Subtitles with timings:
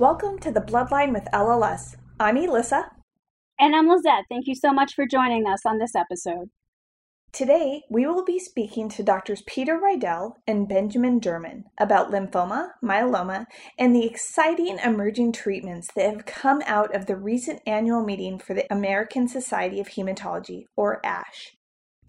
[0.00, 1.94] Welcome to the Bloodline with LLS.
[2.18, 2.90] I'm Elissa.
[3.58, 4.24] And I'm Lizette.
[4.30, 6.48] Thank you so much for joining us on this episode.
[7.34, 13.44] Today, we will be speaking to Doctors Peter Riedell and Benjamin Derman about lymphoma, myeloma,
[13.78, 18.54] and the exciting emerging treatments that have come out of the recent annual meeting for
[18.54, 21.58] the American Society of Hematology, or ASH.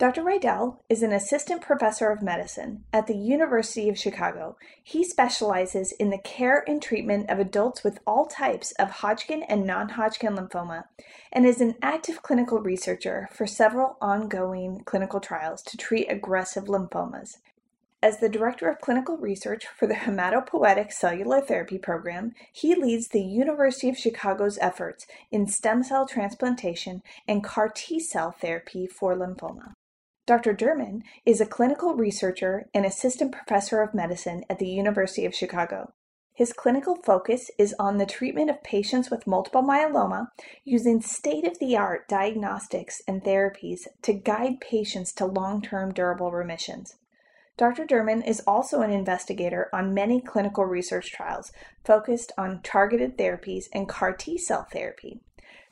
[0.01, 0.23] Dr.
[0.23, 4.57] Riedell is an assistant professor of medicine at the University of Chicago.
[4.83, 9.63] He specializes in the care and treatment of adults with all types of Hodgkin and
[9.63, 10.85] non Hodgkin lymphoma
[11.31, 17.37] and is an active clinical researcher for several ongoing clinical trials to treat aggressive lymphomas.
[18.01, 23.21] As the Director of Clinical Research for the Hematopoietic Cellular Therapy Program, he leads the
[23.21, 29.73] University of Chicago's efforts in stem cell transplantation and CAR T cell therapy for lymphoma.
[30.27, 30.53] Dr.
[30.53, 35.93] Derman is a clinical researcher and assistant professor of medicine at the University of Chicago.
[36.33, 40.27] His clinical focus is on the treatment of patients with multiple myeloma
[40.63, 46.31] using state of the art diagnostics and therapies to guide patients to long term durable
[46.31, 46.95] remissions.
[47.57, 47.85] Dr.
[47.85, 51.51] Derman is also an investigator on many clinical research trials
[51.83, 55.21] focused on targeted therapies and CAR T cell therapy.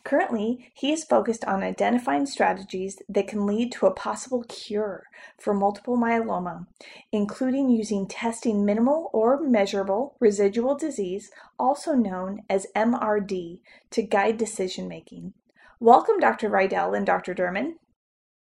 [0.04, 5.04] Currently, he is focused on identifying strategies that can lead to a possible cure
[5.38, 6.68] for multiple myeloma,
[7.12, 11.30] including using testing minimal or measurable residual disease,
[11.60, 13.60] also known as MRD,
[13.92, 15.34] to guide decision making.
[15.80, 16.50] Welcome, Dr.
[16.50, 17.36] Riedell and Dr.
[17.36, 17.74] Derman.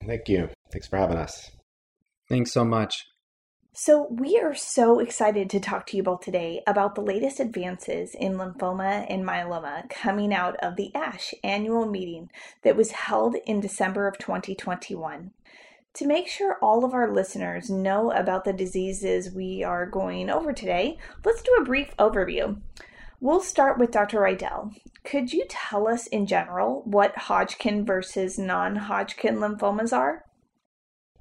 [0.07, 0.51] Thank you.
[0.73, 1.51] Thanks for having us.
[2.29, 3.07] Thanks so much.
[3.83, 8.15] So, we are so excited to talk to you both today about the latest advances
[8.15, 12.29] in lymphoma and myeloma coming out of the ASH annual meeting
[12.61, 15.31] that was held in December of 2021.
[15.95, 20.53] To make sure all of our listeners know about the diseases we are going over
[20.53, 22.61] today, let's do a brief overview.
[23.19, 24.21] We'll start with Dr.
[24.21, 24.75] Riedell.
[25.05, 30.27] Could you tell us in general what Hodgkin versus non Hodgkin lymphomas are?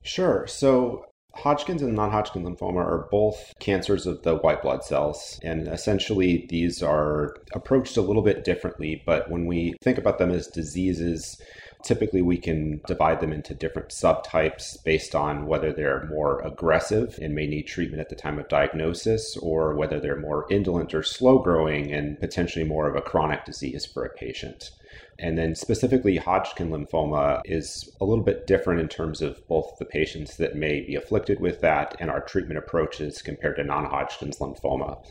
[0.01, 0.45] Sure.
[0.45, 5.39] So, Hodgkin's and non Hodgkin lymphoma are both cancers of the white blood cells.
[5.43, 9.01] And essentially, these are approached a little bit differently.
[9.05, 11.41] But when we think about them as diseases,
[11.83, 17.33] typically we can divide them into different subtypes based on whether they're more aggressive and
[17.33, 21.39] may need treatment at the time of diagnosis, or whether they're more indolent or slow
[21.39, 24.71] growing and potentially more of a chronic disease for a patient.
[25.19, 29.85] And then specifically, Hodgkin lymphoma is a little bit different in terms of both the
[29.85, 34.37] patients that may be afflicted with that and our treatment approaches compared to non Hodgkin's
[34.37, 35.03] lymphoma.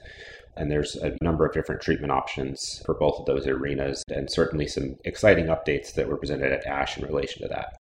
[0.59, 4.67] And there's a number of different treatment options for both of those arenas, and certainly
[4.67, 7.77] some exciting updates that were presented at ASH in relation to that.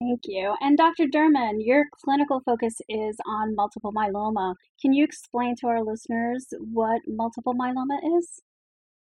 [0.00, 0.54] Thank you.
[0.60, 1.06] And Dr.
[1.06, 4.54] Derman, your clinical focus is on multiple myeloma.
[4.80, 8.40] Can you explain to our listeners what multiple myeloma is?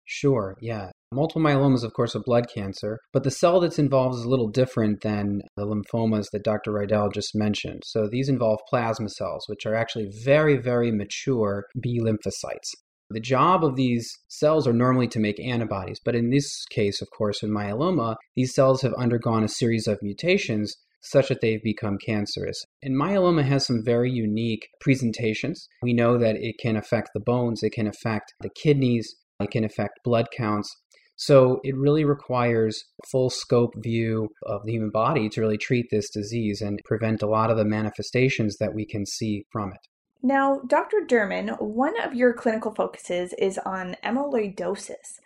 [0.06, 0.92] Sure, yeah.
[1.14, 4.30] Multiple myeloma is, of course, a blood cancer, but the cell that's involved is a
[4.30, 6.72] little different than the lymphomas that Dr.
[6.72, 7.84] Riedell just mentioned.
[7.86, 12.72] So these involve plasma cells, which are actually very, very mature B lymphocytes.
[13.12, 17.10] The job of these cells are normally to make antibodies, but in this case, of
[17.16, 21.98] course, in myeloma, these cells have undergone a series of mutations such that they've become
[22.04, 22.66] cancerous.
[22.82, 25.68] And myeloma has some very unique presentations.
[25.84, 29.64] We know that it can affect the bones, it can affect the kidneys, it can
[29.64, 30.74] affect blood counts.
[31.16, 36.10] So it really requires full scope view of the human body to really treat this
[36.10, 39.80] disease and prevent a lot of the manifestations that we can see from it.
[40.22, 41.02] Now, Dr.
[41.06, 45.20] Derman, one of your clinical focuses is on amyloidosis.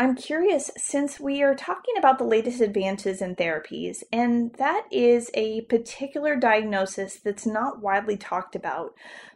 [0.00, 5.30] I'm curious since we are talking about the latest advances in therapies, and that is
[5.34, 8.94] a particular diagnosis that's not widely talked about,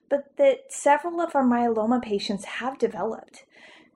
[0.08, 3.44] but that several of our myeloma patients have developed.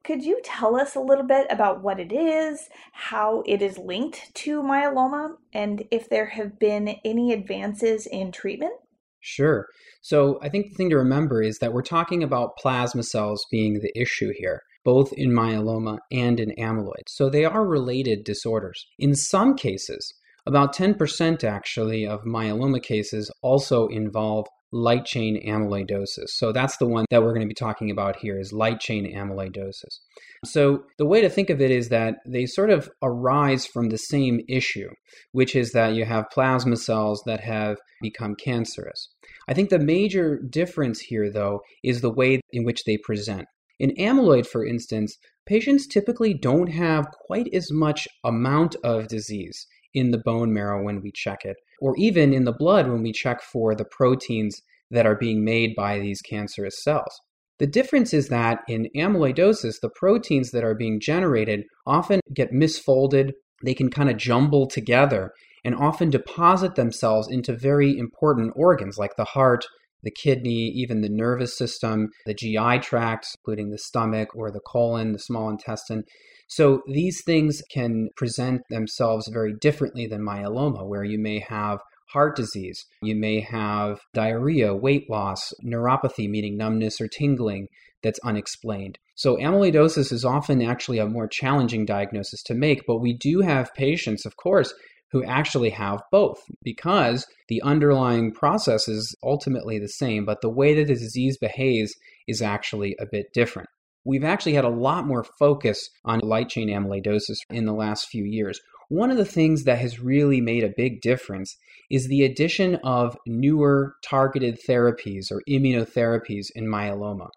[0.04, 4.34] Could you tell us a little bit about what it is, how it is linked
[4.36, 8.72] to myeloma, and if there have been any advances in treatment?
[9.20, 9.66] Sure.
[10.00, 13.80] So I think the thing to remember is that we're talking about plasma cells being
[13.80, 17.08] the issue here, both in myeloma and in amyloid.
[17.08, 18.86] So they are related disorders.
[18.98, 20.14] In some cases,
[20.46, 26.28] about 10% actually of myeloma cases also involve light chain amyloidosis.
[26.28, 29.12] So that's the one that we're going to be talking about here is light chain
[29.14, 30.00] amyloidosis.
[30.44, 33.98] So the way to think of it is that they sort of arise from the
[33.98, 34.90] same issue,
[35.32, 39.08] which is that you have plasma cells that have become cancerous.
[39.48, 43.46] I think the major difference here though is the way in which they present.
[43.80, 45.16] In amyloid, for instance,
[45.46, 51.00] patients typically don't have quite as much amount of disease in the bone marrow when
[51.00, 54.60] we check it, or even in the blood when we check for the proteins
[54.90, 57.20] that are being made by these cancerous cells.
[57.58, 63.32] The difference is that in amyloidosis, the proteins that are being generated often get misfolded,
[63.64, 65.32] they can kind of jumble together,
[65.64, 69.64] and often deposit themselves into very important organs like the heart,
[70.02, 75.12] the kidney, even the nervous system, the GI tracts, including the stomach or the colon,
[75.12, 76.04] the small intestine.
[76.48, 81.80] So these things can present themselves very differently than myeloma, where you may have
[82.12, 87.68] heart disease, you may have diarrhea, weight loss, neuropathy, meaning numbness or tingling
[88.02, 88.98] that's unexplained.
[89.14, 93.74] So amyloidosis is often actually a more challenging diagnosis to make, but we do have
[93.74, 94.72] patients, of course,
[95.10, 100.74] who actually have both because the underlying process is ultimately the same, but the way
[100.74, 101.94] that the disease behaves
[102.26, 103.68] is actually a bit different.
[104.04, 108.24] We've actually had a lot more focus on light chain amyloidosis in the last few
[108.24, 108.60] years.
[108.88, 111.56] One of the things that has really made a big difference
[111.90, 117.28] is the addition of newer targeted therapies or immunotherapies in myeloma.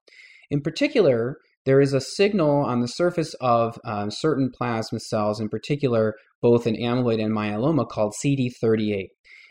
[0.50, 5.50] In particular, there is a signal on the surface of um, certain plasma cells, in
[5.50, 9.08] particular, both in amyloid and myeloma, called CD38.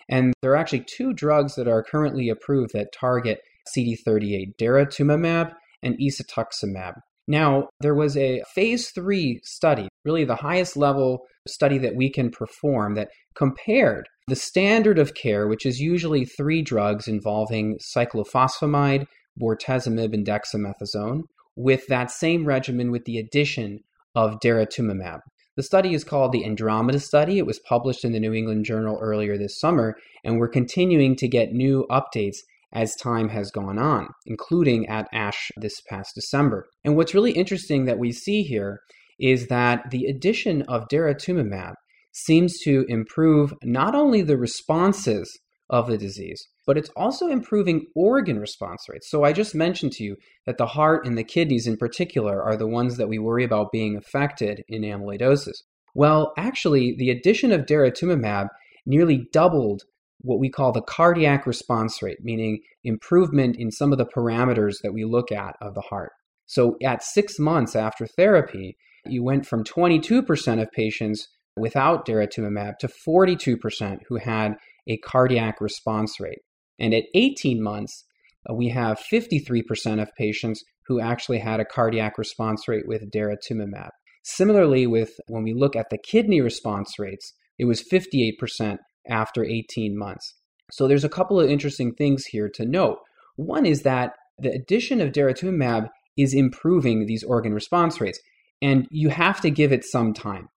[0.09, 3.41] And there are actually two drugs that are currently approved that target
[3.77, 5.53] CD38 daratumumab
[5.83, 6.95] and isatuximab.
[7.29, 12.31] Now, there was a phase three study, really the highest level study that we can
[12.31, 19.07] perform, that compared the standard of care, which is usually three drugs involving cyclophosphamide,
[19.41, 21.23] bortezomib, and dexamethasone,
[21.63, 23.81] with that same regimen with the addition
[24.15, 25.21] of daratumumab.
[25.57, 27.39] The study is called the Andromeda Study.
[27.39, 31.29] It was published in the New England Journal earlier this summer, and we're continuing to
[31.29, 32.37] get new updates
[32.73, 36.67] as time has gone on, including at ASH this past December.
[36.85, 38.81] And what's really interesting that we see here
[39.19, 41.75] is that the addition of daratumumab
[42.13, 45.31] seems to improve not only the responses
[45.71, 49.09] of the disease, but it's also improving organ response rates.
[49.09, 52.57] So I just mentioned to you that the heart and the kidneys in particular are
[52.57, 55.63] the ones that we worry about being affected in amyloidosis.
[55.95, 58.49] Well, actually, the addition of daratumumab
[58.85, 59.83] nearly doubled
[60.23, 64.93] what we call the cardiac response rate, meaning improvement in some of the parameters that
[64.93, 66.13] we look at of the heart.
[66.47, 68.77] So at six months after therapy,
[69.07, 74.57] you went from 22% of patients without daratumumab to 42% who had
[74.89, 76.41] a cardiac response rate.
[76.79, 78.05] And at 18 months,
[78.49, 83.91] uh, we have 53% of patients who actually had a cardiac response rate with daratumumab.
[84.23, 88.79] Similarly, with when we look at the kidney response rates, it was 58%
[89.09, 90.35] after 18 months.
[90.73, 92.99] So there's a couple of interesting things here to note.
[93.37, 98.21] One is that the addition of daratumumab is improving these organ response rates,
[98.63, 100.49] and you have to give it some time.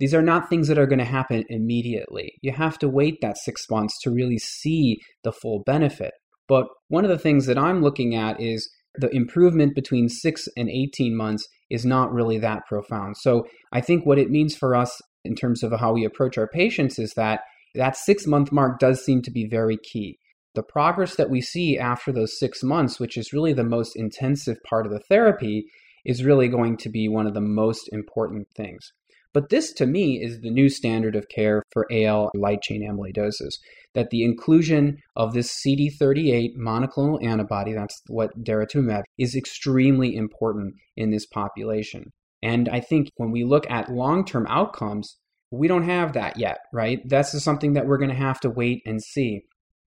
[0.00, 2.32] These are not things that are going to happen immediately.
[2.42, 6.12] You have to wait that six months to really see the full benefit.
[6.48, 10.68] But one of the things that I'm looking at is the improvement between six and
[10.68, 13.16] 18 months is not really that profound.
[13.16, 16.48] So I think what it means for us in terms of how we approach our
[16.48, 17.40] patients is that
[17.74, 20.18] that six month mark does seem to be very key.
[20.54, 24.58] The progress that we see after those six months, which is really the most intensive
[24.68, 25.64] part of the therapy,
[26.04, 28.92] is really going to be one of the most important things.
[29.34, 33.54] But this, to me, is the new standard of care for AL light chain amyloidosis.
[33.92, 41.10] That the inclusion of this CD38 monoclonal antibody, that's what daratumumab, is extremely important in
[41.10, 42.12] this population.
[42.42, 45.16] And I think when we look at long term outcomes,
[45.50, 47.00] we don't have that yet, right?
[47.04, 49.42] That's something that we're going to have to wait and see.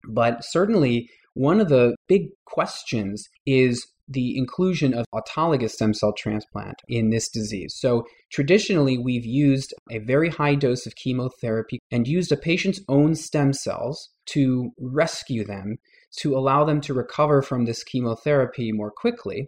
[0.09, 6.75] But certainly, one of the big questions is the inclusion of autologous stem cell transplant
[6.87, 7.75] in this disease.
[7.77, 13.15] So, traditionally, we've used a very high dose of chemotherapy and used a patient's own
[13.15, 15.75] stem cells to rescue them,
[16.19, 19.47] to allow them to recover from this chemotherapy more quickly.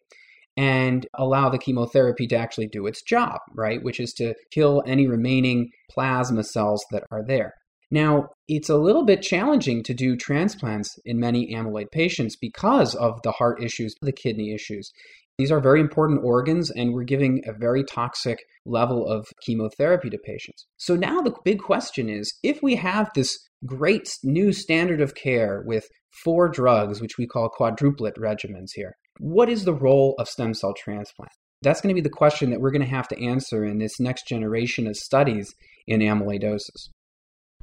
[0.57, 3.81] and allow the chemotherapy to actually do its job, right?
[3.81, 7.53] Which is to kill any remaining plasma cells that are there.
[7.91, 13.19] Now, it's a little bit challenging to do transplants in many amyloid patients because of
[13.23, 14.91] the heart issues, the kidney issues.
[15.39, 20.17] These are very important organs, and we're giving a very toxic level of chemotherapy to
[20.17, 20.67] patients.
[20.77, 25.63] So now the big question is if we have this great new standard of care
[25.65, 25.87] with
[26.23, 30.73] four drugs, which we call quadruplet regimens here, what is the role of stem cell
[30.77, 31.31] transplant?
[31.61, 33.99] That's going to be the question that we're going to have to answer in this
[33.99, 35.53] next generation of studies
[35.87, 36.89] in amyloidosis.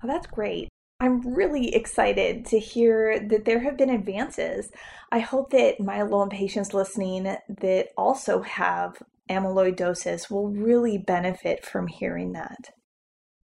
[0.03, 0.69] Oh, that's great.
[1.01, 4.71] I'm really excited to hear that there have been advances.
[5.13, 12.33] I hope that myeloma patients listening that also have amyloidosis will really benefit from hearing
[12.33, 12.71] that.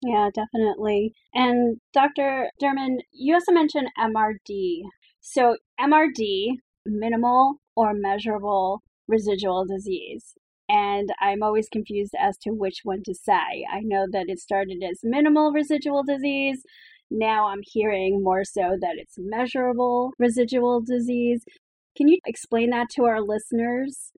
[0.01, 1.13] Yeah, definitely.
[1.33, 2.49] And Dr.
[2.61, 4.83] Derman, you also mentioned MRD.
[5.19, 6.55] So, MRD,
[6.85, 10.33] minimal or measurable residual disease.
[10.73, 13.65] And I'm always confused as to which one to say.
[13.69, 16.63] I know that it started as minimal residual disease.
[17.09, 21.43] Now I'm hearing more so that it's measurable residual disease.
[21.97, 24.13] Can you explain that to our listeners?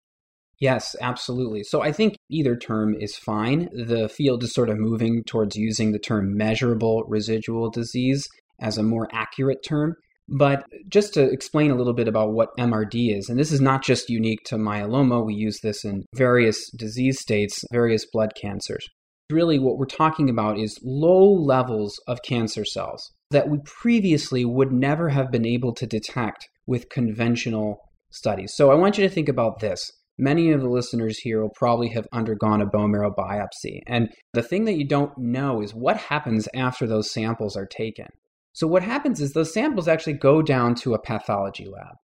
[0.59, 1.63] Yes, absolutely.
[1.63, 3.67] So I think either term is fine.
[3.73, 8.27] The field is sort of moving towards using the term measurable residual disease
[8.61, 9.95] as a more accurate term.
[10.35, 13.83] But just to explain a little bit about what MRD is, and this is not
[13.83, 18.83] just unique to myeloma, we use this in various disease states, various blood cancers.
[19.31, 24.71] Really, what we're talking about is low levels of cancer cells that we previously would
[24.71, 27.77] never have been able to detect with conventional
[28.11, 28.53] studies.
[28.55, 29.91] So I want you to think about this.
[30.17, 33.81] Many of the listeners here will probably have undergone a bone marrow biopsy.
[33.87, 38.07] And the thing that you don't know is what happens after those samples are taken.
[38.53, 41.95] So, what happens is those samples actually go down to a pathology lab.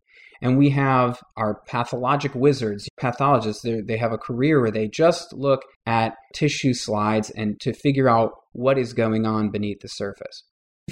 [0.41, 5.63] And we have our pathologic wizards, pathologists, they have a career where they just look
[5.85, 10.45] at tissue slides and to figure out what is going on beneath the surface.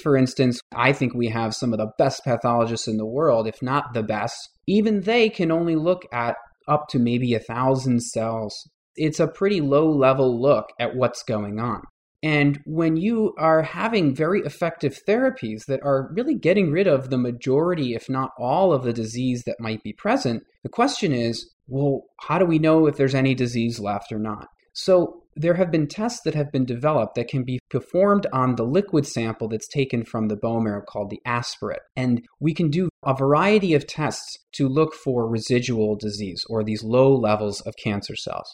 [0.03, 3.63] For instance, I think we have some of the best pathologists in the world, if
[3.63, 4.37] not the best.
[4.67, 6.37] Even they can only look at
[6.69, 8.53] up to maybe a thousand cells.
[8.97, 11.83] It's a pretty low level look at what's going on.
[12.27, 17.19] And when you are having very effective therapies that are really getting rid of the
[17.19, 22.03] majority, if not all, of the disease that might be present, the question is well,
[22.23, 24.49] how do we know if there's any disease left or not?
[24.73, 28.65] So, there have been tests that have been developed that can be performed on the
[28.65, 31.83] liquid sample that's taken from the bone marrow called the aspirate.
[31.95, 36.83] And we can do a variety of tests to look for residual disease or these
[36.83, 38.49] low levels of cancer cells.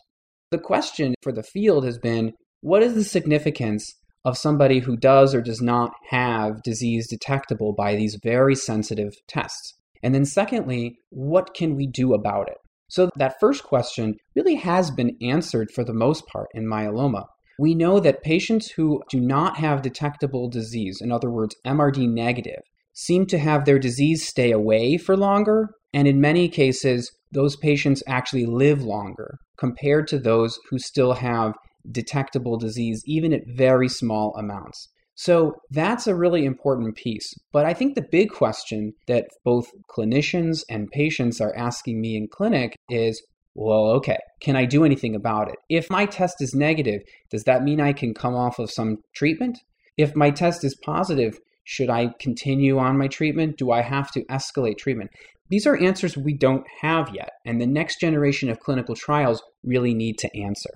[0.50, 3.92] The question for the field has been what is the significance
[4.24, 9.74] of somebody who does or does not have disease detectable by these very sensitive tests?
[10.02, 12.58] And then, secondly, what can we do about it?
[12.88, 17.24] So, that first question really has been answered for the most part in myeloma.
[17.58, 22.62] We know that patients who do not have detectable disease, in other words, MRD negative,
[22.94, 25.70] seem to have their disease stay away for longer.
[25.92, 31.54] And in many cases, those patients actually live longer compared to those who still have
[31.90, 34.88] detectable disease, even at very small amounts.
[35.14, 37.34] So that's a really important piece.
[37.52, 42.28] But I think the big question that both clinicians and patients are asking me in
[42.28, 43.22] clinic is
[43.54, 45.56] well, okay, can I do anything about it?
[45.68, 49.58] If my test is negative, does that mean I can come off of some treatment?
[49.98, 53.58] If my test is positive, should I continue on my treatment?
[53.58, 55.10] Do I have to escalate treatment?
[55.50, 59.92] These are answers we don't have yet, and the next generation of clinical trials really
[59.92, 60.70] need to answer.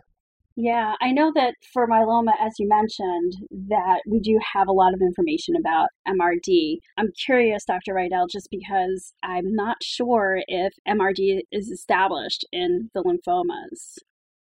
[0.56, 3.34] Yeah, I know that for myeloma, as you mentioned,
[3.68, 6.78] that we do have a lot of information about MRD.
[6.96, 7.92] I'm curious, Dr.
[7.92, 13.98] Riedell, just because I'm not sure if MRD is established in the lymphomas.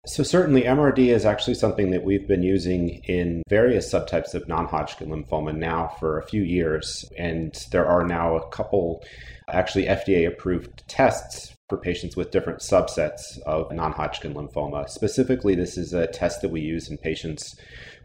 [0.06, 4.68] So, certainly, MRD is actually something that we've been using in various subtypes of non
[4.68, 7.04] Hodgkin lymphoma now for a few years.
[7.18, 9.04] And there are now a couple
[9.50, 14.88] actually FDA approved tests for patients with different subsets of non Hodgkin lymphoma.
[14.88, 17.56] Specifically, this is a test that we use in patients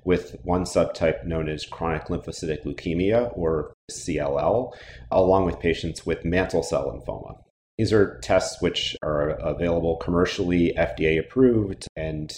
[0.04, 4.72] with one subtype known as chronic lymphocytic leukemia or CLL,
[5.10, 7.38] along with patients with mantle cell lymphoma.
[7.80, 12.30] These are tests which are available commercially, FDA approved, and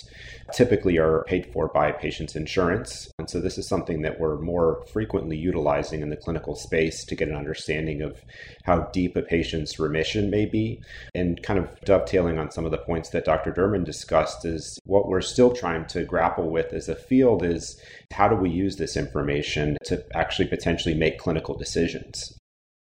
[0.52, 3.10] typically are paid for by patients' insurance.
[3.18, 7.16] And so, this is something that we're more frequently utilizing in the clinical space to
[7.16, 8.20] get an understanding of
[8.62, 10.80] how deep a patient's remission may be.
[11.12, 13.50] And kind of dovetailing on some of the points that Dr.
[13.50, 17.82] Derman discussed, is what we're still trying to grapple with as a field is
[18.12, 22.38] how do we use this information to actually potentially make clinical decisions?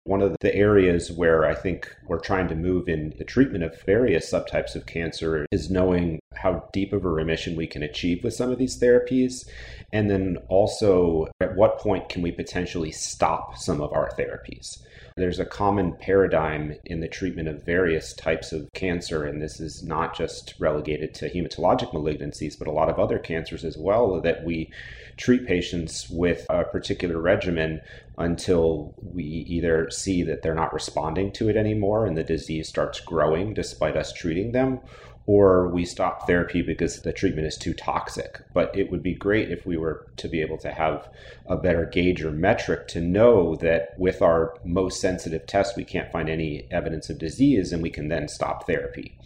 [0.04, 3.82] One of the areas where I think we're trying to move in the treatment of
[3.82, 8.32] various subtypes of cancer is knowing how deep of a remission we can achieve with
[8.32, 9.46] some of these therapies.
[9.92, 14.78] And then also, at what point can we potentially stop some of our therapies?
[15.16, 19.82] There's a common paradigm in the treatment of various types of cancer, and this is
[19.82, 24.44] not just relegated to hematologic malignancies, but a lot of other cancers as well, that
[24.44, 24.70] we
[25.18, 27.82] treat patients with a particular regimen
[28.20, 33.00] until we either see that they're not responding to it anymore and the disease starts
[33.00, 34.78] growing despite us treating them,
[35.26, 38.40] or we stop therapy because the treatment is too toxic.
[38.52, 41.08] But it would be great if we were to be able to have
[41.46, 46.12] a better gauge or metric to know that with our most sensitive test, we can't
[46.12, 49.18] find any evidence of disease and we can then stop therapy.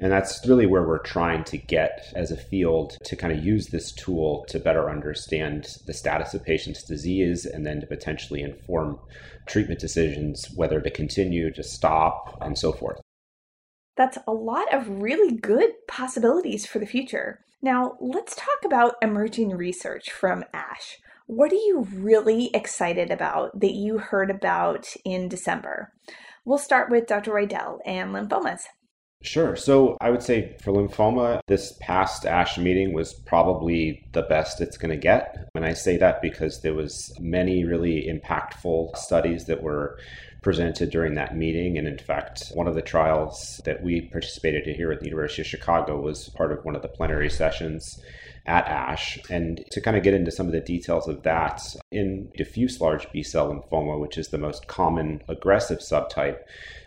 [0.00, 3.68] And that's really where we're trying to get as a field to kind of use
[3.68, 8.98] this tool to better understand the status of patients' disease and then to potentially inform
[9.46, 13.00] treatment decisions, whether to continue, to stop, and so forth.
[13.96, 17.44] That's a lot of really good possibilities for the future.
[17.62, 20.98] Now, let's talk about emerging research from ASH.
[21.26, 25.92] What are you really excited about that you heard about in December?
[26.44, 27.30] We'll start with Dr.
[27.32, 28.64] Riedell and lymphomas.
[29.24, 29.56] Sure.
[29.56, 34.76] So I would say for lymphoma, this past ASH meeting was probably the best it's
[34.76, 35.48] going to get.
[35.54, 39.98] And I say that because there was many really impactful studies that were
[40.42, 41.78] presented during that meeting.
[41.78, 45.40] And in fact, one of the trials that we participated in here at the University
[45.40, 48.02] of Chicago was part of one of the plenary sessions
[48.46, 49.18] at ASH.
[49.30, 53.10] And to kind of get into some of the details of that, in diffuse large
[53.12, 56.38] B cell lymphoma, which is the most common aggressive subtype,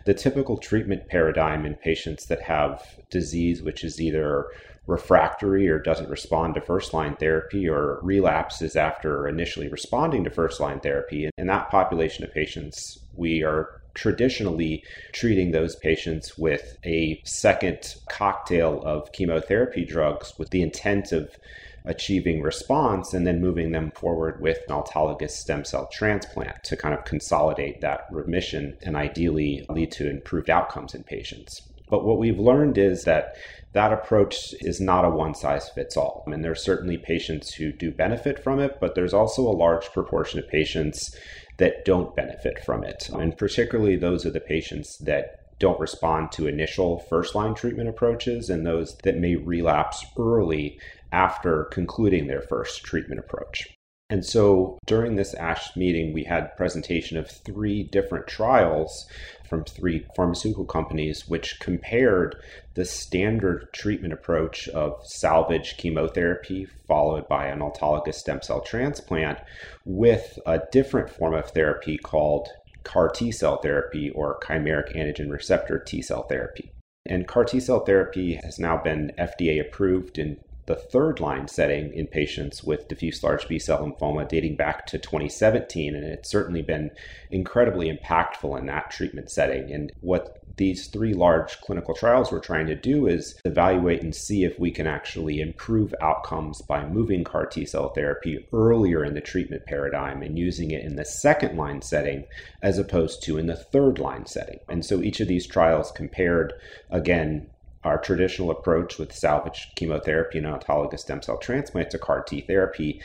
[0.04, 4.46] the typical treatment paradigm in patients that have disease which is either
[4.86, 10.60] refractory or doesn't respond to first line therapy or relapses after initially responding to first
[10.60, 11.28] line therapy.
[11.36, 18.80] In that population of patients, we are traditionally treating those patients with a second cocktail
[18.84, 21.36] of chemotherapy drugs with the intent of
[21.84, 26.94] achieving response and then moving them forward with an autologous stem cell transplant to kind
[26.94, 31.62] of consolidate that remission and ideally lead to improved outcomes in patients.
[31.90, 33.34] But what we've learned is that
[33.72, 36.22] that approach is not a one size fits all.
[36.26, 39.50] I mean, there are certainly patients who do benefit from it, but there's also a
[39.50, 41.16] large proportion of patients
[41.58, 43.08] that don't benefit from it.
[43.12, 48.48] And particularly those are the patients that don't respond to initial first line treatment approaches
[48.48, 50.78] and those that may relapse early
[51.12, 53.77] after concluding their first treatment approach.
[54.10, 59.06] And so during this ASH meeting, we had presentation of three different trials
[59.46, 62.36] from three pharmaceutical companies, which compared
[62.72, 69.38] the standard treatment approach of salvage chemotherapy followed by an autologous stem cell transplant
[69.84, 72.48] with a different form of therapy called
[72.84, 76.72] CAR T cell therapy or chimeric antigen receptor T cell therapy.
[77.04, 81.92] And CAR T cell therapy has now been FDA approved in the third line setting
[81.94, 85.94] in patients with diffuse large B cell lymphoma dating back to 2017.
[85.94, 86.90] And it's certainly been
[87.30, 89.72] incredibly impactful in that treatment setting.
[89.72, 94.44] And what these three large clinical trials we're trying to do is evaluate and see
[94.44, 99.20] if we can actually improve outcomes by moving CAR T cell therapy earlier in the
[99.22, 102.24] treatment paradigm and using it in the second line setting
[102.60, 104.58] as opposed to in the third line setting.
[104.68, 106.52] And so each of these trials compared,
[106.90, 107.48] again,
[107.84, 113.00] our traditional approach with salvage chemotherapy and autologous stem cell transplant to CAR T therapy.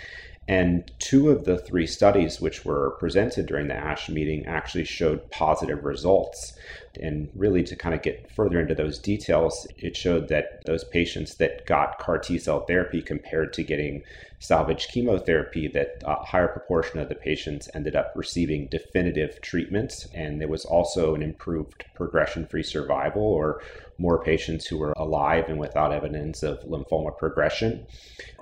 [0.47, 5.31] And two of the three studies which were presented during the ASH meeting actually showed
[5.31, 6.53] positive results.
[7.01, 11.35] And really, to kind of get further into those details, it showed that those patients
[11.35, 14.03] that got CAR T cell therapy compared to getting
[14.39, 20.07] salvage chemotherapy, that a higher proportion of the patients ended up receiving definitive treatments.
[20.13, 23.61] And there was also an improved progression free survival or
[23.97, 27.85] more patients who were alive and without evidence of lymphoma progression,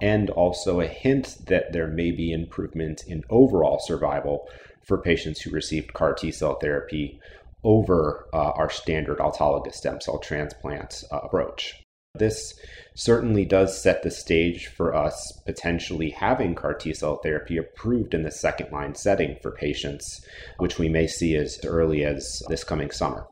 [0.02, 4.50] and also a hint that there may be improvement in overall survival
[4.84, 7.20] for patients who received CAR T cell therapy
[7.63, 11.82] over uh, our standard autologous stem cell transplant uh, approach.
[12.15, 12.60] This
[12.93, 18.24] certainly does set the stage for us potentially having CAR T cell therapy approved in
[18.24, 20.26] the second line setting for patients,
[20.58, 23.28] which we may see as early as this coming summer.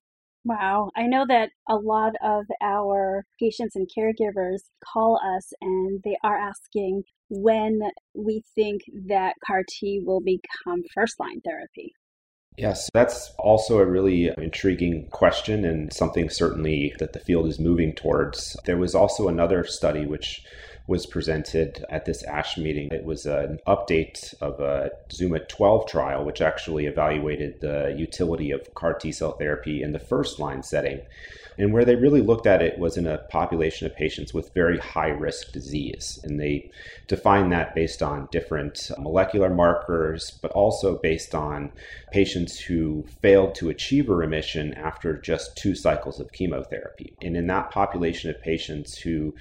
[0.45, 0.91] Wow.
[0.95, 4.61] I know that a lot of our patients and caregivers
[4.93, 7.81] call us and they are asking when
[8.15, 11.93] we think that CAR T will become first line therapy.
[12.57, 17.93] Yes, that's also a really intriguing question and something certainly that the field is moving
[17.93, 18.57] towards.
[18.65, 20.43] There was also another study which
[20.89, 22.89] was presented at this ASH meeting.
[22.91, 28.73] It was an update of a Zuma 12 trial, which actually evaluated the utility of
[28.73, 31.01] CAR T cell therapy in the first line setting.
[31.59, 34.79] And where they really looked at it was in a population of patients with very
[34.79, 36.19] high risk disease.
[36.23, 36.71] And they
[37.09, 41.71] defined that based on different molecular markers, but also based on
[42.11, 47.15] patients who failed to achieve a remission after just two cycles of chemotherapy.
[47.23, 49.33] And in that population of patients who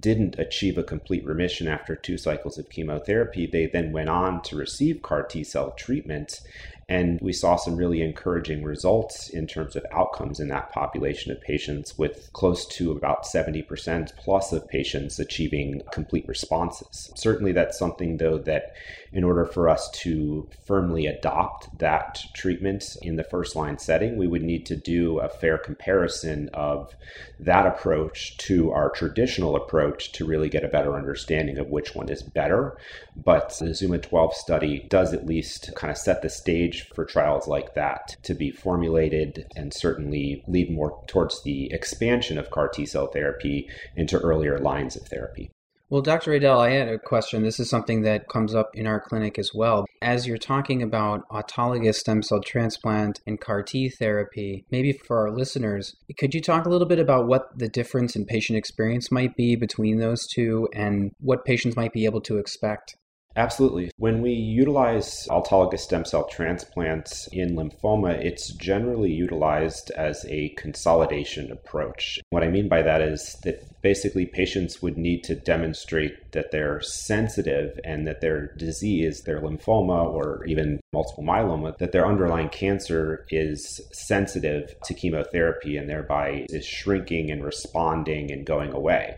[0.00, 4.56] didn't achieve a complete remission after two cycles of chemotherapy, they then went on to
[4.56, 6.40] receive CAR T cell treatment
[6.88, 11.40] and we saw some really encouraging results in terms of outcomes in that population of
[11.40, 17.12] patients, with close to about 70% plus of patients achieving complete responses.
[17.14, 18.74] Certainly, that's something, though, that
[19.12, 24.26] in order for us to firmly adopt that treatment in the first line setting, we
[24.26, 26.94] would need to do a fair comparison of
[27.38, 32.08] that approach to our traditional approach to really get a better understanding of which one
[32.08, 32.76] is better.
[33.16, 37.46] But the Zuma 12 study does at least kind of set the stage for trials
[37.46, 42.86] like that to be formulated and certainly lead more towards the expansion of CAR T
[42.86, 45.50] cell therapy into earlier lines of therapy.
[45.92, 46.30] Well, Dr.
[46.30, 47.42] Riedell, I had a question.
[47.42, 49.84] This is something that comes up in our clinic as well.
[50.00, 55.30] As you're talking about autologous stem cell transplant and CAR T therapy, maybe for our
[55.30, 59.36] listeners, could you talk a little bit about what the difference in patient experience might
[59.36, 62.96] be between those two and what patients might be able to expect?
[63.34, 63.90] Absolutely.
[63.96, 71.50] When we utilize autologous stem cell transplants in lymphoma, it's generally utilized as a consolidation
[71.50, 72.20] approach.
[72.30, 76.80] What I mean by that is that basically patients would need to demonstrate that they're
[76.82, 83.24] sensitive and that their disease, their lymphoma or even multiple myeloma, that their underlying cancer
[83.30, 89.16] is sensitive to chemotherapy and thereby is shrinking and responding and going away.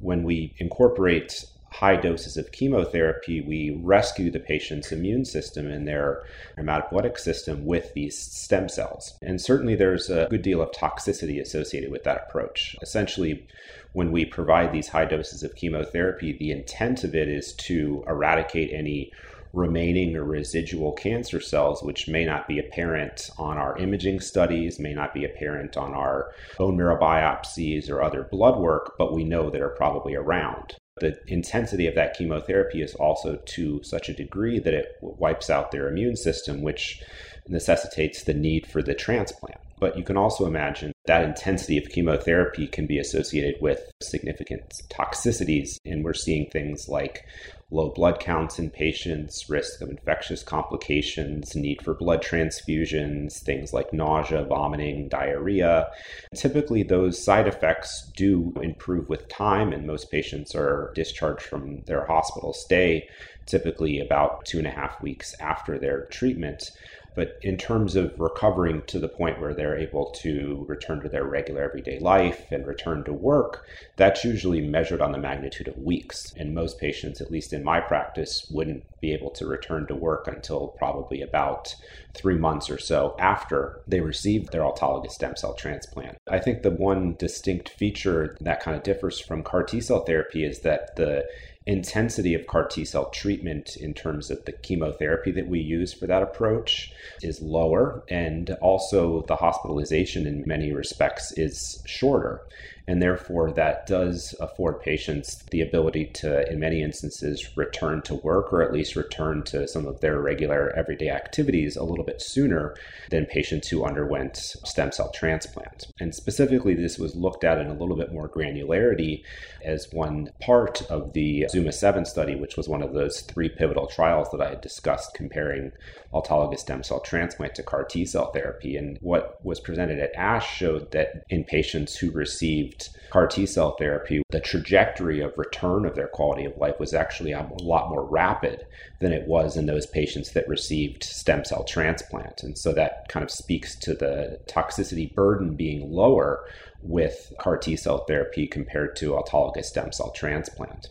[0.00, 6.22] When we incorporate high doses of chemotherapy, we rescue the patient's immune system and their
[6.56, 9.18] hematopoietic system with these stem cells.
[9.22, 12.76] And certainly there's a good deal of toxicity associated with that approach.
[12.82, 13.46] Essentially,
[13.92, 18.72] when we provide these high doses of chemotherapy, the intent of it is to eradicate
[18.72, 19.12] any
[19.52, 24.92] remaining or residual cancer cells, which may not be apparent on our imaging studies, may
[24.92, 29.48] not be apparent on our bone marrow biopsies or other blood work, but we know
[29.48, 34.58] that are probably around the intensity of that chemotherapy is also to such a degree
[34.58, 37.02] that it wipes out their immune system, which
[37.48, 39.60] necessitates the need for the transplant.
[39.80, 45.78] But you can also imagine that intensity of chemotherapy can be associated with significant toxicities.
[45.84, 47.24] And we're seeing things like
[47.70, 53.92] low blood counts in patients, risk of infectious complications, need for blood transfusions, things like
[53.92, 55.88] nausea, vomiting, diarrhea.
[56.34, 62.06] Typically, those side effects do improve with time, and most patients are discharged from their
[62.06, 63.08] hospital stay
[63.48, 66.70] typically about two and a half weeks after their treatment.
[67.18, 71.24] But in terms of recovering to the point where they're able to return to their
[71.24, 76.32] regular everyday life and return to work, that's usually measured on the magnitude of weeks.
[76.36, 80.28] And most patients, at least in my practice, wouldn't be able to return to work
[80.28, 81.74] until probably about
[82.14, 86.18] three months or so after they received their autologous stem cell transplant.
[86.30, 90.44] I think the one distinct feature that kind of differs from CAR T cell therapy
[90.44, 91.26] is that the
[91.68, 96.06] intensity of CAR T cell treatment in terms of the chemotherapy that we use for
[96.06, 102.40] that approach is lower, and also the hospitalization in many respects is shorter.
[102.88, 108.50] And therefore, that does afford patients the ability to, in many instances, return to work
[108.50, 112.74] or at least return to some of their regular everyday activities a little bit sooner
[113.10, 115.88] than patients who underwent stem cell transplant.
[116.00, 119.22] And specifically, this was looked at in a little bit more granularity
[119.62, 123.86] as one part of the Zuma 7 study, which was one of those three pivotal
[123.86, 125.72] trials that I had discussed comparing
[126.14, 128.78] autologous stem cell transplant to CAR T cell therapy.
[128.78, 133.46] And what was presented at ASH showed that in patients who received received CAR T
[133.46, 137.88] cell therapy, the trajectory of return of their quality of life was actually a lot
[137.88, 138.66] more rapid
[139.00, 142.42] than it was in those patients that received stem cell transplant.
[142.42, 146.44] And so that kind of speaks to the toxicity burden being lower
[146.82, 150.90] with CAR T cell therapy compared to autologous stem cell transplant.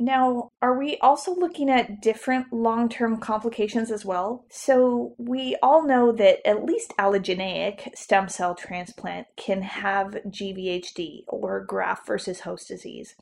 [0.00, 4.46] Now, are we also looking at different long term complications as well?
[4.48, 11.60] So, we all know that at least allogeneic stem cell transplant can have GVHD or
[11.60, 13.14] graft versus host disease.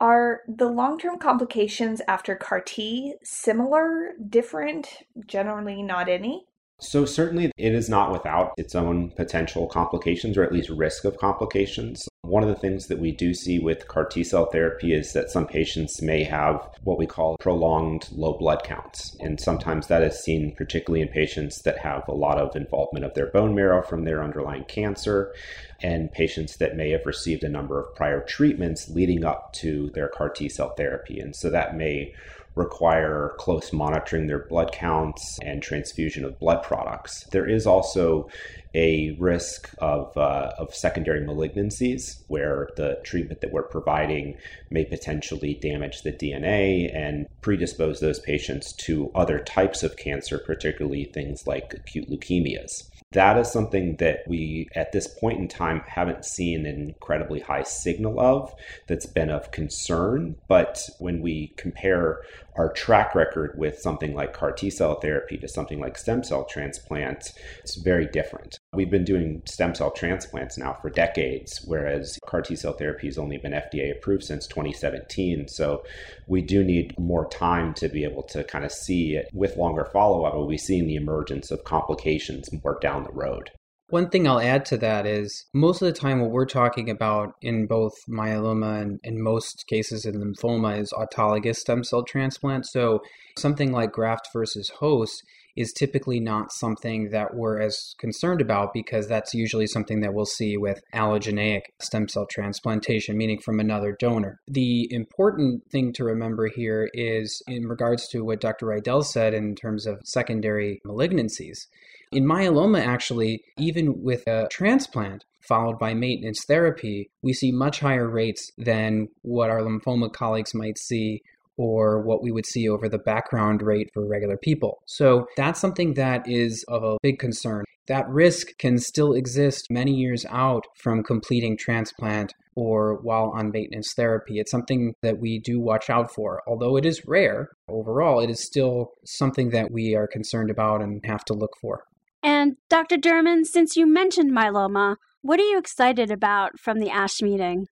[0.00, 6.46] Are the long term complications after CAR T similar, different, generally not any?
[6.80, 11.16] So, certainly, it is not without its own potential complications or at least risk of
[11.18, 12.06] complications.
[12.22, 15.30] One of the things that we do see with CAR T cell therapy is that
[15.30, 19.16] some patients may have what we call prolonged low blood counts.
[19.20, 23.14] And sometimes that is seen particularly in patients that have a lot of involvement of
[23.14, 25.32] their bone marrow from their underlying cancer
[25.80, 30.08] and patients that may have received a number of prior treatments leading up to their
[30.08, 31.20] CAR T cell therapy.
[31.20, 32.14] And so that may
[32.54, 37.24] require close monitoring their blood counts and transfusion of blood products.
[37.32, 38.28] There is also
[38.74, 44.36] a risk of, uh, of secondary malignancies where the treatment that we're providing
[44.70, 51.04] may potentially damage the DNA and predispose those patients to other types of cancer, particularly
[51.04, 56.24] things like acute leukemias that is something that we at this point in time haven't
[56.24, 58.52] seen an incredibly high signal of
[58.88, 62.22] that's been of concern but when we compare
[62.56, 66.44] our track record with something like CAR T cell therapy to something like stem cell
[66.44, 68.58] transplant, it's very different.
[68.72, 73.18] We've been doing stem cell transplants now for decades, whereas CAR T cell therapy has
[73.18, 75.48] only been FDA approved since 2017.
[75.48, 75.84] So
[76.26, 79.84] we do need more time to be able to kind of see it with longer
[79.84, 80.34] follow up.
[80.44, 83.50] Be seeing the emergence of complications more down the road.
[83.88, 87.34] One thing I'll add to that is most of the time, what we're talking about
[87.42, 92.66] in both myeloma and in most cases in lymphoma is autologous stem cell transplant.
[92.66, 93.00] So,
[93.38, 95.22] something like graft versus host
[95.56, 100.24] is typically not something that we're as concerned about because that's usually something that we'll
[100.24, 104.40] see with allogeneic stem cell transplantation, meaning from another donor.
[104.48, 108.66] The important thing to remember here is in regards to what Dr.
[108.66, 111.66] Riedell said in terms of secondary malignancies
[112.14, 118.08] in myeloma, actually, even with a transplant followed by maintenance therapy, we see much higher
[118.08, 121.20] rates than what our lymphoma colleagues might see
[121.56, 124.82] or what we would see over the background rate for regular people.
[124.86, 127.64] So that's something that is of a big concern.
[127.86, 133.92] That risk can still exist many years out from completing transplant or while on maintenance
[133.94, 134.38] therapy.
[134.38, 136.42] It's something that we do watch out for.
[136.46, 141.04] Although it is rare, overall, it is still something that we are concerned about and
[141.04, 141.84] have to look for.
[142.24, 142.96] And Dr.
[142.96, 147.66] Derman, since you mentioned myeloma, what are you excited about from the ASH meeting?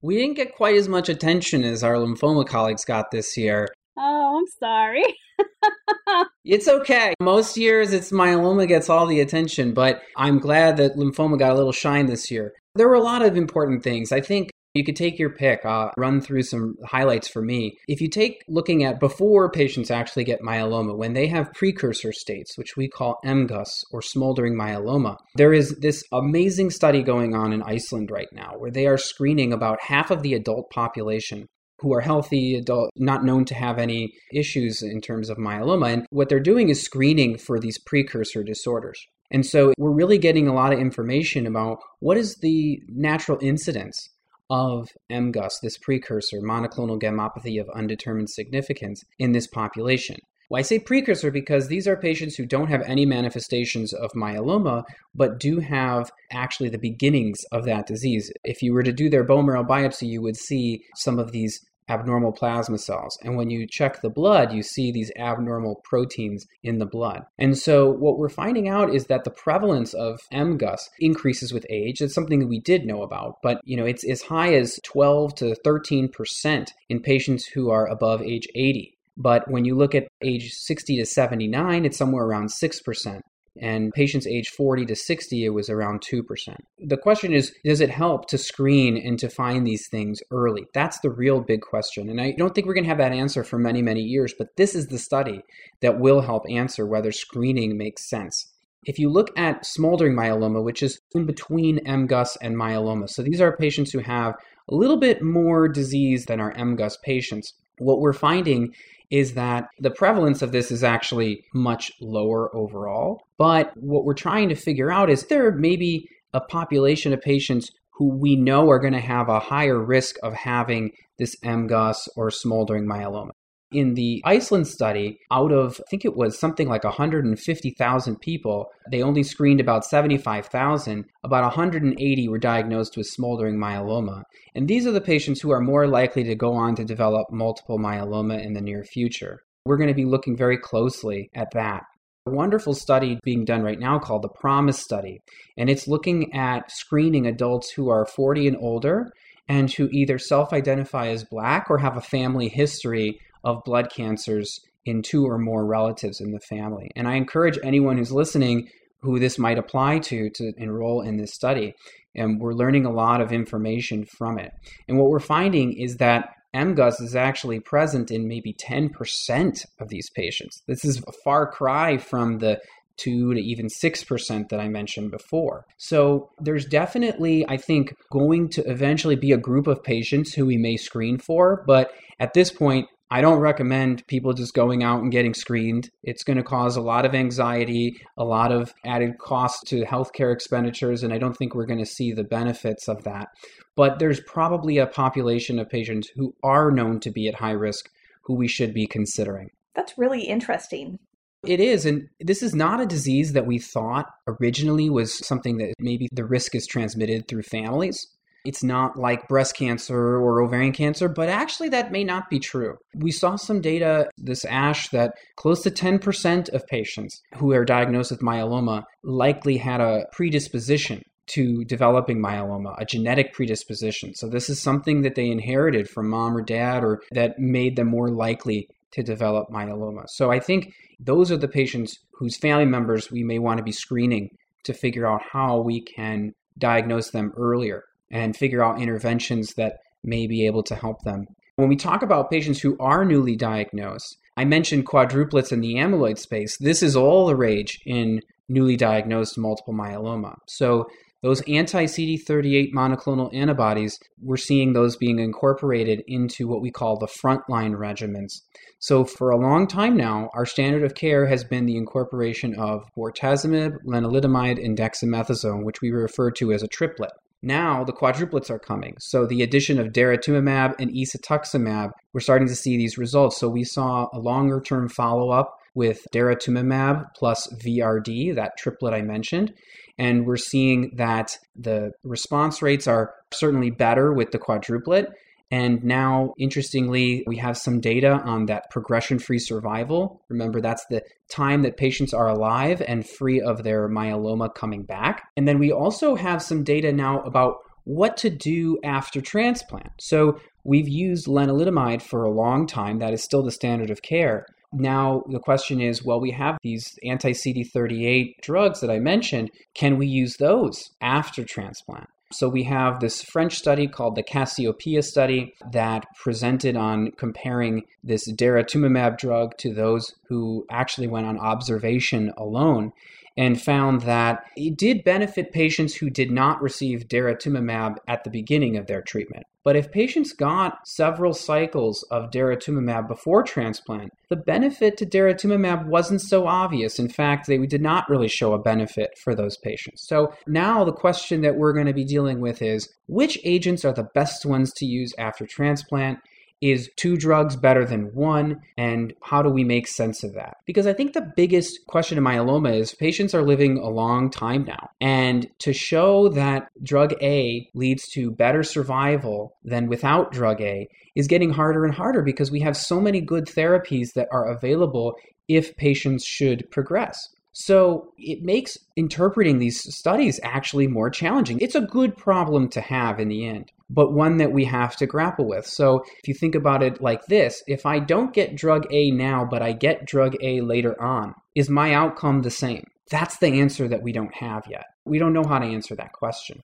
[0.00, 3.66] We didn't get quite as much attention as our lymphoma colleagues got this year.
[3.98, 5.02] Oh, I'm sorry.
[6.44, 7.14] it's okay.
[7.18, 11.56] Most years it's myeloma gets all the attention, but I'm glad that lymphoma got a
[11.56, 12.52] little shine this year.
[12.76, 14.12] There were a lot of important things.
[14.12, 15.64] I think you could take your pick.
[15.64, 17.78] I'll run through some highlights for me.
[17.88, 22.56] If you take looking at before patients actually get myeloma, when they have precursor states,
[22.56, 27.62] which we call MGUS or smoldering myeloma, there is this amazing study going on in
[27.62, 31.46] Iceland right now where they are screening about half of the adult population
[31.80, 35.92] who are healthy, adult, not known to have any issues in terms of myeloma.
[35.92, 39.00] And what they're doing is screening for these precursor disorders.
[39.30, 44.08] And so we're really getting a lot of information about what is the natural incidence
[44.50, 50.16] of MGUS, this precursor, monoclonal gammopathy of undetermined significance, in this population.
[50.54, 54.84] I say precursor because these are patients who don't have any manifestations of myeloma,
[55.14, 58.32] but do have actually the beginnings of that disease.
[58.44, 61.60] If you were to do their bone marrow biopsy, you would see some of these
[61.88, 63.18] abnormal plasma cells.
[63.22, 67.24] And when you check the blood, you see these abnormal proteins in the blood.
[67.38, 72.00] And so what we're finding out is that the prevalence of MGUS increases with age.
[72.00, 75.34] It's something that we did know about, but you know, it's as high as 12
[75.36, 78.94] to 13% in patients who are above age 80.
[79.16, 83.20] But when you look at age 60 to 79, it's somewhere around 6%
[83.60, 86.56] and patients age 40 to 60 it was around 2%.
[86.78, 90.66] The question is does it help to screen and to find these things early?
[90.74, 92.08] That's the real big question.
[92.08, 94.56] And I don't think we're going to have that answer for many many years, but
[94.56, 95.42] this is the study
[95.80, 98.52] that will help answer whether screening makes sense.
[98.84, 103.40] If you look at smoldering myeloma, which is in between MGUS and myeloma, so these
[103.40, 104.34] are patients who have
[104.70, 107.54] a little bit more disease than our MGUS patients.
[107.78, 108.74] What we're finding
[109.10, 113.22] is that the prevalence of this is actually much lower overall.
[113.38, 118.16] But what we're trying to figure out is there maybe a population of patients who
[118.16, 122.86] we know are going to have a higher risk of having this MGUS or smoldering
[122.86, 123.30] myeloma.
[123.70, 129.02] In the Iceland study, out of, I think it was something like 150,000 people, they
[129.02, 131.04] only screened about 75,000.
[131.22, 134.22] About 180 were diagnosed with smoldering myeloma.
[134.54, 137.78] And these are the patients who are more likely to go on to develop multiple
[137.78, 139.40] myeloma in the near future.
[139.66, 141.82] We're going to be looking very closely at that.
[142.26, 145.20] A wonderful study being done right now called the PROMISE study,
[145.58, 149.10] and it's looking at screening adults who are 40 and older
[149.48, 153.18] and who either self identify as black or have a family history
[153.48, 156.90] of blood cancers in two or more relatives in the family.
[156.96, 158.68] And I encourage anyone who's listening
[159.00, 161.74] who this might apply to to enroll in this study.
[162.14, 164.50] And we're learning a lot of information from it.
[164.88, 170.10] And what we're finding is that MGUS is actually present in maybe 10% of these
[170.10, 170.62] patients.
[170.66, 172.58] This is a far cry from the
[172.96, 175.64] 2 to even 6% that I mentioned before.
[175.76, 180.56] So there's definitely, I think, going to eventually be a group of patients who we
[180.56, 181.62] may screen for.
[181.66, 185.88] But at this point, I don't recommend people just going out and getting screened.
[186.02, 190.32] It's going to cause a lot of anxiety, a lot of added cost to healthcare
[190.32, 193.28] expenditures, and I don't think we're going to see the benefits of that.
[193.76, 197.88] But there's probably a population of patients who are known to be at high risk
[198.24, 199.48] who we should be considering.
[199.74, 200.98] That's really interesting.
[201.46, 201.86] It is.
[201.86, 206.26] And this is not a disease that we thought originally was something that maybe the
[206.26, 208.06] risk is transmitted through families.
[208.44, 212.76] It's not like breast cancer or ovarian cancer, but actually, that may not be true.
[212.94, 218.10] We saw some data this ASH that close to 10% of patients who are diagnosed
[218.10, 224.14] with myeloma likely had a predisposition to developing myeloma, a genetic predisposition.
[224.14, 227.88] So, this is something that they inherited from mom or dad or that made them
[227.88, 230.04] more likely to develop myeloma.
[230.08, 233.72] So, I think those are the patients whose family members we may want to be
[233.72, 234.30] screening
[234.64, 240.26] to figure out how we can diagnose them earlier and figure out interventions that may
[240.26, 241.26] be able to help them.
[241.56, 246.18] When we talk about patients who are newly diagnosed, I mentioned quadruplets in the amyloid
[246.18, 246.56] space.
[246.58, 250.36] This is all the rage in newly diagnosed multiple myeloma.
[250.46, 250.86] So
[251.22, 257.08] those anti CD38 monoclonal antibodies, we're seeing those being incorporated into what we call the
[257.08, 258.42] frontline regimens.
[258.78, 262.84] So, for a long time now, our standard of care has been the incorporation of
[262.96, 267.10] bortezomib, lenalidomide, and dexamethasone, which we refer to as a triplet.
[267.42, 268.96] Now the quadruplets are coming.
[268.98, 273.38] So the addition of daratumumab and isatuximab, we're starting to see these results.
[273.38, 279.02] So we saw a longer term follow up with daratumumab plus VRD, that triplet I
[279.02, 279.52] mentioned.
[279.98, 285.06] And we're seeing that the response rates are certainly better with the quadruplet.
[285.50, 290.22] And now, interestingly, we have some data on that progression free survival.
[290.28, 295.28] Remember, that's the time that patients are alive and free of their myeloma coming back.
[295.36, 299.90] And then we also have some data now about what to do after transplant.
[299.98, 304.44] So we've used lenalidomide for a long time, that is still the standard of care.
[304.74, 309.50] Now, the question is well, we have these anti CD38 drugs that I mentioned.
[309.74, 312.08] Can we use those after transplant?
[312.30, 318.30] So we have this French study called the Cassiopeia study that presented on comparing this
[318.30, 322.92] daratumumab drug to those who actually went on observation alone
[323.38, 328.76] and found that it did benefit patients who did not receive daratumumab at the beginning
[328.76, 329.46] of their treatment.
[329.64, 336.22] But if patients got several cycles of daratumumab before transplant, the benefit to daratumumab wasn't
[336.22, 336.98] so obvious.
[336.98, 340.06] In fact, they did not really show a benefit for those patients.
[340.06, 343.92] So now the question that we're going to be dealing with is which agents are
[343.92, 346.18] the best ones to use after transplant?
[346.60, 348.62] Is two drugs better than one?
[348.76, 350.56] And how do we make sense of that?
[350.66, 354.64] Because I think the biggest question in myeloma is patients are living a long time
[354.64, 354.90] now.
[355.00, 361.26] And to show that drug A leads to better survival than without drug A is
[361.28, 365.14] getting harder and harder because we have so many good therapies that are available
[365.48, 367.28] if patients should progress.
[367.52, 371.58] So it makes interpreting these studies actually more challenging.
[371.60, 375.06] It's a good problem to have in the end, but one that we have to
[375.06, 375.66] grapple with.
[375.66, 379.44] So if you think about it like this, if I don't get drug A now,
[379.44, 382.84] but I get drug A later on, is my outcome the same?
[383.10, 384.84] That's the answer that we don't have yet.
[385.06, 386.60] We don't know how to answer that question.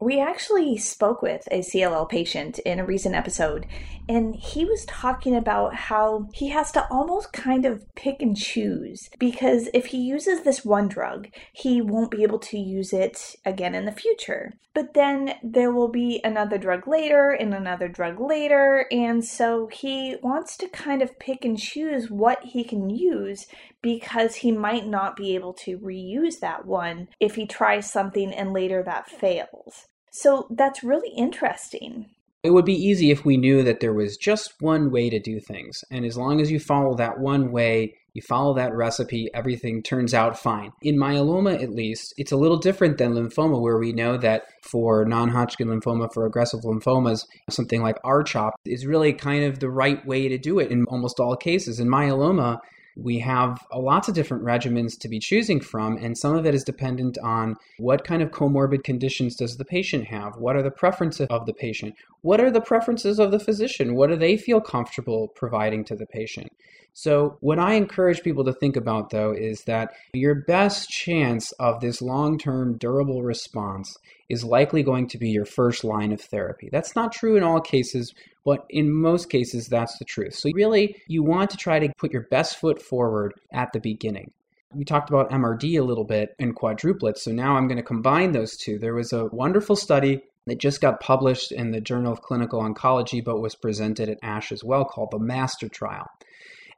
[0.00, 3.66] We actually spoke with a CLL patient in a recent episode,
[4.08, 9.10] and he was talking about how he has to almost kind of pick and choose
[9.18, 13.74] because if he uses this one drug, he won't be able to use it again
[13.74, 14.54] in the future.
[14.72, 20.14] But then there will be another drug later and another drug later, and so he
[20.22, 23.46] wants to kind of pick and choose what he can use
[23.82, 28.52] because he might not be able to reuse that one if he tries something and
[28.52, 29.86] later that fails.
[30.10, 32.06] So that's really interesting.
[32.42, 35.40] It would be easy if we knew that there was just one way to do
[35.40, 35.82] things.
[35.90, 40.14] And as long as you follow that one way, you follow that recipe, everything turns
[40.14, 40.72] out fine.
[40.82, 45.04] In myeloma, at least, it's a little different than lymphoma, where we know that for
[45.04, 50.04] non Hodgkin lymphoma, for aggressive lymphomas, something like RCHOP is really kind of the right
[50.06, 51.80] way to do it in almost all cases.
[51.80, 52.58] In myeloma,
[52.98, 56.64] we have lots of different regimens to be choosing from, and some of it is
[56.64, 60.36] dependent on what kind of comorbid conditions does the patient have?
[60.36, 61.94] What are the preferences of the patient?
[62.22, 63.94] What are the preferences of the physician?
[63.94, 66.52] What do they feel comfortable providing to the patient?
[66.92, 71.80] So, what I encourage people to think about though is that your best chance of
[71.80, 73.96] this long term durable response
[74.28, 76.68] is likely going to be your first line of therapy.
[76.70, 78.14] That's not true in all cases,
[78.44, 80.34] but in most cases, that's the truth.
[80.34, 84.32] So, really, you want to try to put your best foot forward at the beginning.
[84.74, 88.32] We talked about MRD a little bit in quadruplets, so now I'm going to combine
[88.32, 88.78] those two.
[88.78, 93.24] There was a wonderful study that just got published in the Journal of Clinical Oncology,
[93.24, 96.06] but was presented at ASH as well, called the MASTER trial.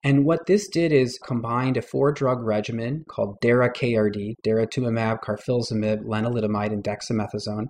[0.03, 6.73] And what this did is combined a four drug regimen called DARA-KRD, daratumumab, carfilzomib, lenalidomide,
[6.73, 7.67] and dexamethasone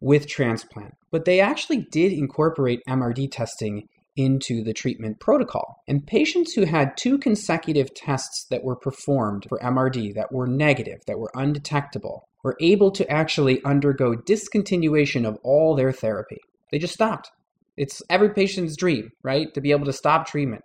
[0.00, 0.94] with transplant.
[1.10, 5.76] But they actually did incorporate MRD testing into the treatment protocol.
[5.86, 10.98] And patients who had two consecutive tests that were performed for MRD that were negative,
[11.06, 16.38] that were undetectable, were able to actually undergo discontinuation of all their therapy.
[16.72, 17.30] They just stopped.
[17.76, 19.54] It's every patient's dream, right?
[19.54, 20.62] To be able to stop treatment.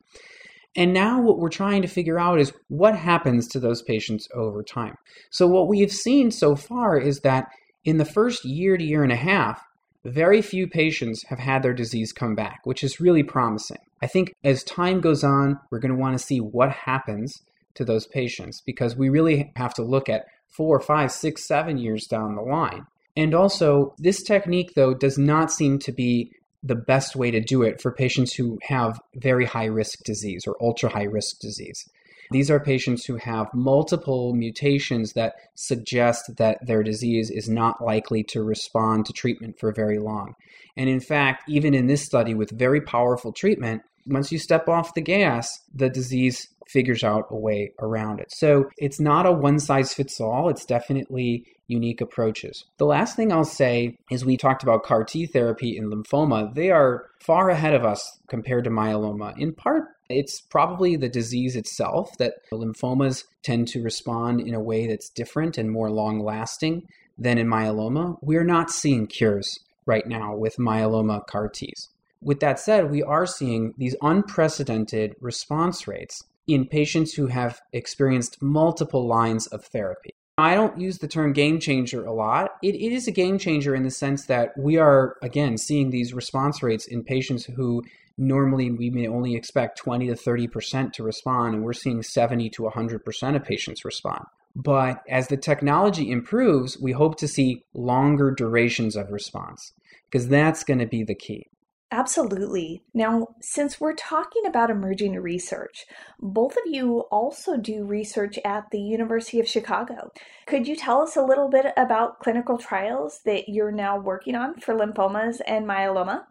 [0.75, 4.63] And now what we're trying to figure out is what happens to those patients over
[4.63, 4.95] time.
[5.29, 7.47] So what we have seen so far is that
[7.85, 9.61] in the first year to year and a half,
[10.05, 13.77] very few patients have had their disease come back, which is really promising.
[14.01, 17.41] I think as time goes on, we're going to want to see what happens
[17.75, 22.05] to those patients because we really have to look at four, five, six, seven years
[22.05, 22.85] down the line.
[23.15, 26.31] And also, this technique, though, does not seem to be
[26.63, 30.55] the best way to do it for patients who have very high risk disease or
[30.61, 31.89] ultra high risk disease.
[32.31, 38.23] These are patients who have multiple mutations that suggest that their disease is not likely
[38.29, 40.35] to respond to treatment for very long.
[40.75, 44.95] And in fact, even in this study with very powerful treatment, once you step off
[44.95, 48.31] the gas, the disease figures out a way around it.
[48.31, 52.65] So it's not a one size fits all, it's definitely unique approaches.
[52.77, 56.53] The last thing I'll say is we talked about CAR T therapy in lymphoma.
[56.53, 59.33] They are far ahead of us compared to myeloma.
[59.37, 64.87] In part, it's probably the disease itself that lymphomas tend to respond in a way
[64.87, 66.83] that's different and more long lasting
[67.17, 68.17] than in myeloma.
[68.21, 71.89] We're not seeing cures right now with myeloma CAR Ts.
[72.21, 78.41] With that said, we are seeing these unprecedented response rates in patients who have experienced
[78.41, 80.11] multiple lines of therapy.
[80.37, 82.51] I don't use the term game changer a lot.
[82.63, 86.13] It, it is a game changer in the sense that we are, again, seeing these
[86.13, 87.83] response rates in patients who
[88.17, 92.63] normally we may only expect 20 to 30% to respond, and we're seeing 70 to
[92.63, 94.25] 100% of patients respond.
[94.55, 99.73] But as the technology improves, we hope to see longer durations of response
[100.09, 101.47] because that's going to be the key.
[101.93, 102.81] Absolutely.
[102.95, 105.85] Now, since we're talking about emerging research,
[106.19, 110.11] both of you also do research at the University of Chicago.
[110.47, 114.59] Could you tell us a little bit about clinical trials that you're now working on
[114.59, 116.23] for lymphomas and myeloma?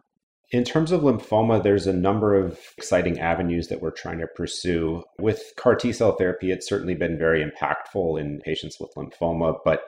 [0.51, 5.05] In terms of lymphoma, there's a number of exciting avenues that we're trying to pursue.
[5.17, 9.85] With CAR T cell therapy, it's certainly been very impactful in patients with lymphoma, but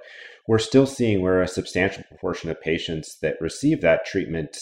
[0.48, 4.56] we're still seeing where a substantial proportion of patients that receive that treatment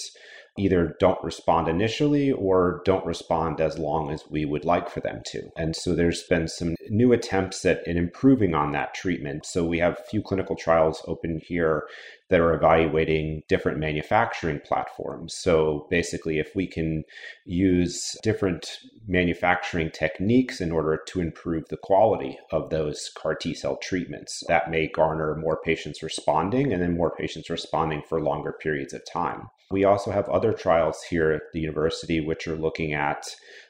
[0.58, 5.22] either don't respond initially or don't respond as long as we would like for them
[5.26, 5.49] to.
[5.58, 9.45] And so there's been some new attempts at, improving on that treatment.
[9.45, 11.88] So we have a few clinical trials open here
[12.34, 15.36] that are evaluating different manufacturing platforms.
[15.36, 17.04] So basically, if we can
[17.46, 23.78] use different manufacturing techniques in order to improve the quality of those CAR T cell
[23.78, 28.94] treatments, that may garner more patients responding and then more patients responding for longer periods
[28.94, 29.52] of time.
[29.70, 33.28] We also have other trials here at the university which are looking at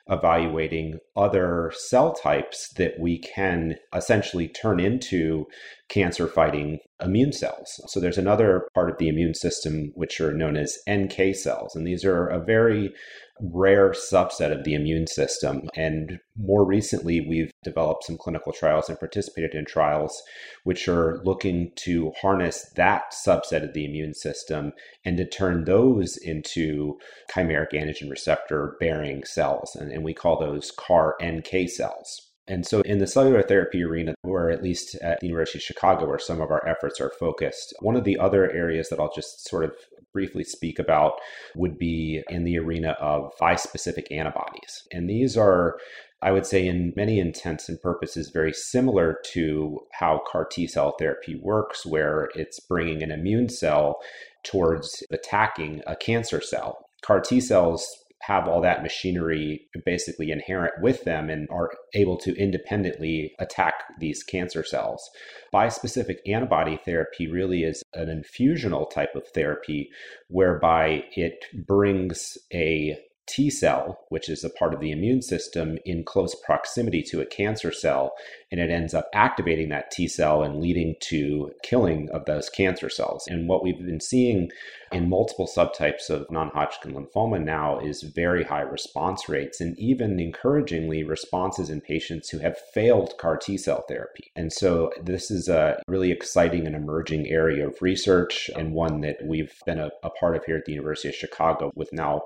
[0.09, 5.45] evaluating other cell types that we can essentially turn into
[5.89, 7.79] cancer fighting immune cells.
[7.87, 11.87] So there's another part of the immune system which are known as NK cells, and
[11.87, 12.93] these are a very
[13.41, 15.69] rare subset of the immune system.
[15.75, 20.21] And more recently, we've developed some clinical trials and participated in trials
[20.63, 24.71] which are looking to harness that subset of the immune system
[25.03, 26.97] and to turn those into
[27.31, 29.75] chimeric antigen receptor bearing cells.
[29.75, 32.29] And, and we call those CAR NK cells.
[32.47, 36.05] And so, in the cellular therapy arena, or at least at the University of Chicago,
[36.07, 39.47] where some of our efforts are focused, one of the other areas that I'll just
[39.47, 39.73] sort of
[40.13, 41.13] briefly speak about
[41.55, 44.87] would be in the arena of bispecific antibodies.
[44.91, 45.77] And these are
[46.23, 50.95] I would say, in many intents and purposes, very similar to how CAR T cell
[50.97, 53.99] therapy works, where it's bringing an immune cell
[54.41, 56.85] towards attacking a cancer cell.
[57.01, 57.85] CAR T cells
[58.25, 64.23] have all that machinery basically inherent with them and are able to independently attack these
[64.23, 65.09] cancer cells.
[65.53, 69.89] Bispecific antibody therapy really is an infusional type of therapy
[70.29, 76.03] whereby it brings a T cell, which is a part of the immune system, in
[76.03, 78.13] close proximity to a cancer cell,
[78.53, 82.87] and it ends up activating that T cell and leading to killing of those cancer
[82.87, 83.25] cells.
[83.27, 84.51] And what we've been seeing
[84.91, 90.19] in multiple subtypes of non Hodgkin lymphoma now is very high response rates, and even
[90.19, 94.31] encouragingly, responses in patients who have failed CAR T cell therapy.
[94.35, 99.17] And so, this is a really exciting and emerging area of research, and one that
[99.25, 102.25] we've been a, a part of here at the University of Chicago with now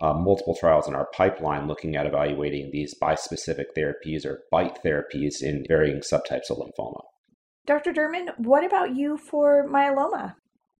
[0.00, 5.42] uh, multiple trials in our pipeline looking at evaluating these bispecific therapies or BiTE therapies
[5.42, 7.02] in varying subtypes of lymphoma.
[7.66, 7.92] Dr.
[7.92, 10.34] Derman, what about you for myeloma?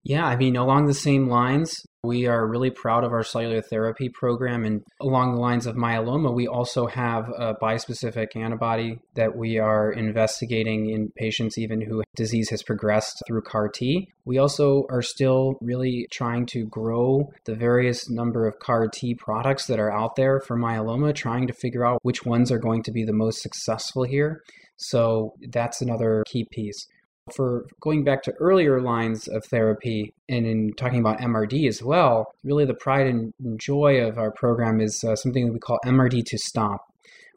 [0.04, 4.08] Yeah, I mean, along the same lines, we are really proud of our cellular therapy
[4.08, 4.64] program.
[4.64, 9.92] And along the lines of myeloma, we also have a bispecific antibody that we are
[9.92, 14.08] investigating in patients even who disease has progressed through CAR T.
[14.24, 19.66] We also are still really trying to grow the various number of CAR T products
[19.66, 22.92] that are out there for myeloma, trying to figure out which ones are going to
[22.92, 24.40] be the most successful here.
[24.78, 26.86] So that's another key piece.
[27.34, 32.32] For going back to earlier lines of therapy and in talking about MRD as well,
[32.42, 36.24] really the pride and joy of our program is uh, something that we call MRD
[36.24, 36.80] to stop.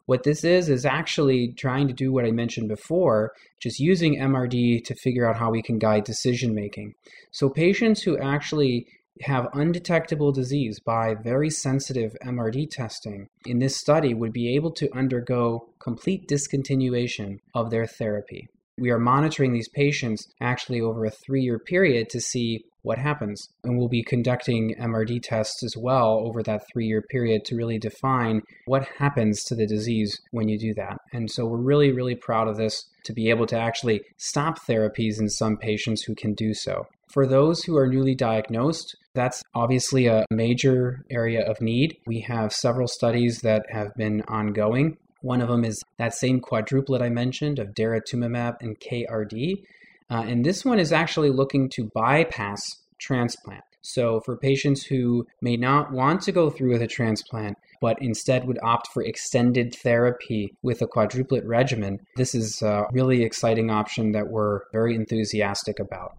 [0.06, 4.84] What this is, is actually trying to do what I mentioned before, just using MRD
[4.84, 6.94] to figure out how we can guide decision making.
[7.30, 8.86] So, patients who actually
[9.20, 14.94] have undetectable disease by very sensitive MRD testing in this study would be able to
[14.96, 18.48] undergo complete discontinuation of their therapy.
[18.78, 23.48] We are monitoring these patients actually over a three year period to see what happens.
[23.62, 27.78] And we'll be conducting MRD tests as well over that three year period to really
[27.78, 30.98] define what happens to the disease when you do that.
[31.12, 35.20] And so we're really, really proud of this to be able to actually stop therapies
[35.20, 36.86] in some patients who can do so.
[37.12, 41.98] For those who are newly diagnosed, that's obviously a major area of need.
[42.06, 44.96] We have several studies that have been ongoing.
[45.20, 49.62] One of them is that same quadruplet I mentioned of daratumumab and KRD.
[50.10, 53.64] Uh, and this one is actually looking to bypass transplant.
[53.84, 58.46] So, for patients who may not want to go through with a transplant, but instead
[58.46, 64.12] would opt for extended therapy with a quadruplet regimen, this is a really exciting option
[64.12, 66.16] that we're very enthusiastic about.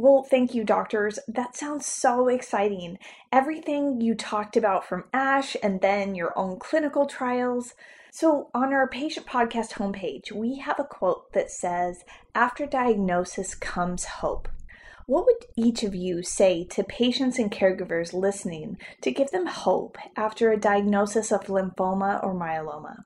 [0.00, 1.18] Well, thank you, doctors.
[1.28, 2.98] That sounds so exciting.
[3.30, 7.74] Everything you talked about from ASH and then your own clinical trials.
[8.10, 12.02] So, on our patient podcast homepage, we have a quote that says,
[12.34, 14.48] After diagnosis comes hope.
[15.04, 19.98] What would each of you say to patients and caregivers listening to give them hope
[20.16, 23.04] after a diagnosis of lymphoma or myeloma?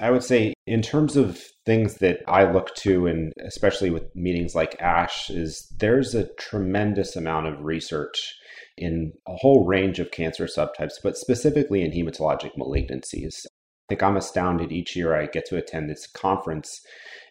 [0.00, 4.54] I would say, in terms of things that I look to, and especially with meetings
[4.54, 8.34] like ASH, is there's a tremendous amount of research
[8.76, 13.44] in a whole range of cancer subtypes, but specifically in hematologic malignancies
[13.92, 16.80] think I'm astounded each year I get to attend this conference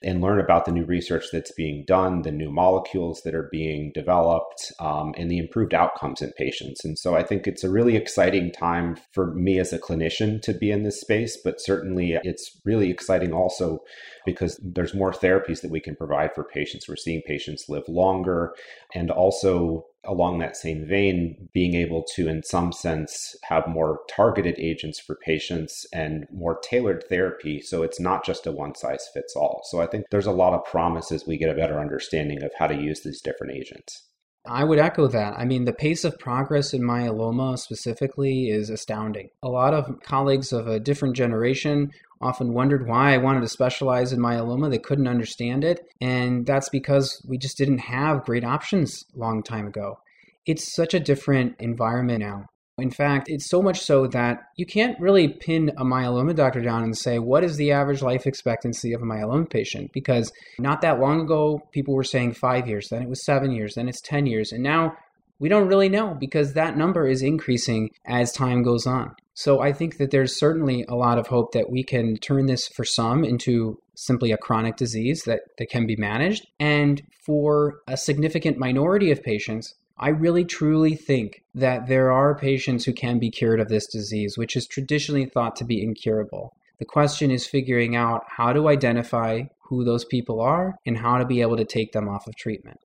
[0.03, 3.91] and learn about the new research that's being done, the new molecules that are being
[3.95, 6.86] developed, um, and the improved outcomes in patients.
[6.86, 10.53] And so I think it's a really exciting time for me as a clinician to
[10.53, 13.80] be in this space, but certainly it's really exciting also
[14.24, 16.88] because there's more therapies that we can provide for patients.
[16.88, 18.53] We're seeing patients live longer
[18.93, 24.56] and also along that same vein, being able to, in some sense, have more targeted
[24.58, 27.62] agents for patients and more tailored therapy.
[27.62, 29.62] So it's not just a one size fits all.
[29.66, 32.52] So I think there's a lot of promise as we get a better understanding of
[32.58, 34.08] how to use these different agents.
[34.45, 35.36] I would echo that.
[35.38, 39.30] I mean, the pace of progress in myeloma specifically is astounding.
[39.43, 41.91] A lot of colleagues of a different generation
[42.22, 44.69] often wondered why I wanted to specialize in myeloma.
[44.69, 45.82] They couldn't understand it.
[45.99, 49.99] And that's because we just didn't have great options a long time ago.
[50.45, 52.45] It's such a different environment now.
[52.78, 56.84] In fact, it's so much so that you can't really pin a myeloma doctor down
[56.84, 59.91] and say, what is the average life expectancy of a myeloma patient?
[59.93, 63.76] Because not that long ago, people were saying five years, then it was seven years,
[63.76, 64.51] then it's 10 years.
[64.51, 64.95] And now
[65.42, 69.16] we don't really know because that number is increasing as time goes on.
[69.34, 72.68] So I think that there's certainly a lot of hope that we can turn this
[72.68, 76.46] for some into simply a chronic disease that, that can be managed.
[76.60, 82.86] And for a significant minority of patients, I really truly think that there are patients
[82.86, 86.54] who can be cured of this disease, which is traditionally thought to be incurable.
[86.78, 91.26] The question is figuring out how to identify who those people are and how to
[91.26, 92.78] be able to take them off of treatment.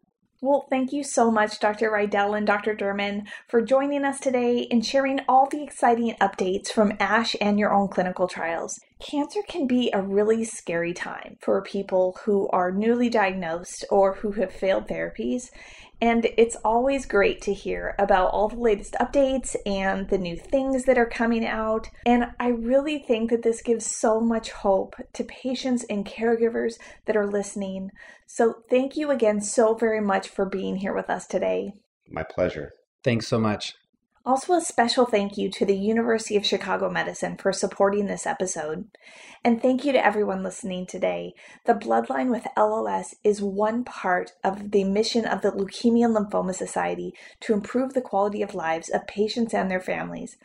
[0.42, 1.90] Well, thank you so much, Dr.
[1.90, 2.74] Riedell and Dr.
[2.74, 7.72] Derman, for joining us today and sharing all the exciting updates from ASH and your
[7.72, 8.78] own clinical trials.
[9.00, 14.32] Cancer can be a really scary time for people who are newly diagnosed or who
[14.32, 15.50] have failed therapies.
[16.00, 20.84] And it's always great to hear about all the latest updates and the new things
[20.84, 21.88] that are coming out.
[22.04, 26.74] And I really think that this gives so much hope to patients and caregivers
[27.06, 27.90] that are listening.
[28.26, 31.72] So thank you again so very much for being here with us today.
[32.08, 32.72] My pleasure.
[33.02, 33.74] Thanks so much.
[34.26, 38.88] Also, a special thank you to the University of Chicago Medicine for supporting this episode.
[39.44, 41.32] And thank you to everyone listening today.
[41.64, 46.56] The Bloodline with LLS is one part of the mission of the Leukemia and Lymphoma
[46.56, 50.38] Society to improve the quality of lives of patients and their families.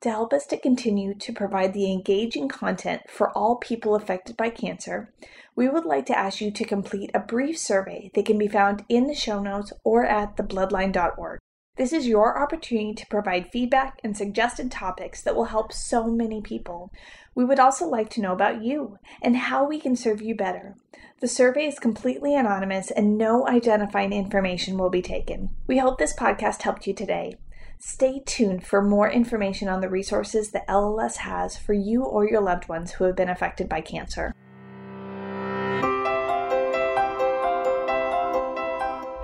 [0.00, 4.50] To help us to continue to provide the engaging content for all people affected by
[4.50, 5.12] cancer,
[5.54, 8.84] we would like to ask you to complete a brief survey that can be found
[8.88, 11.38] in the show notes or at thebloodline.org.
[11.78, 16.40] This is your opportunity to provide feedback and suggested topics that will help so many
[16.40, 16.92] people.
[17.36, 20.74] We would also like to know about you and how we can serve you better.
[21.20, 25.50] The survey is completely anonymous and no identifying information will be taken.
[25.68, 27.36] We hope this podcast helped you today.
[27.78, 32.40] Stay tuned for more information on the resources that LLS has for you or your
[32.40, 34.34] loved ones who have been affected by cancer.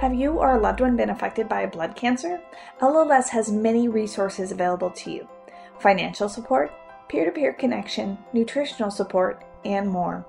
[0.04, 2.38] Have you or a loved one been affected by blood cancer?
[2.78, 5.26] LLS has many resources available to you
[5.78, 6.70] financial support,
[7.08, 10.26] peer to peer connection, nutritional support, and more.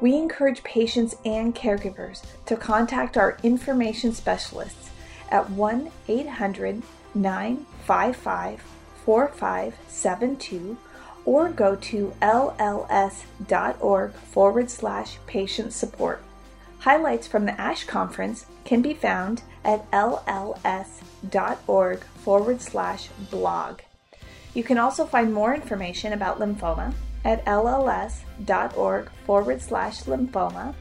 [0.00, 4.88] We encourage patients and caregivers to contact our information specialists
[5.28, 6.82] at 1 800
[7.14, 8.62] 955
[9.04, 10.78] 4572
[11.26, 16.24] or go to lls.org forward slash patient support.
[16.80, 20.94] Highlights from the ASH conference can be found at lls.org
[22.24, 23.80] forward slash blog.
[24.54, 30.74] You can also find more information about lymphoma at lls.org forward slash lymphoma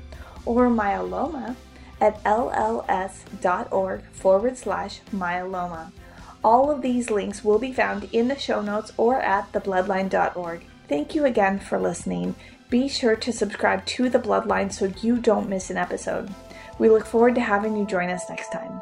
[0.46, 1.58] or myeloma
[2.00, 5.92] at lls.org forward slash myeloma.
[6.44, 10.64] All of these links will be found in the show notes or at thebloodline.org.
[10.88, 12.36] Thank you again for listening
[12.70, 16.34] be sure to subscribe to The Bloodline so you don't miss an episode.
[16.78, 18.82] We look forward to having you join us next time.